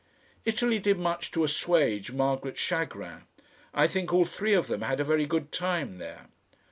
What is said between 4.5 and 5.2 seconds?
of them had a